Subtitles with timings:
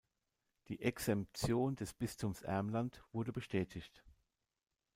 [0.67, 4.03] Die Exemtion des Bistums Ermland wurde bestätigt.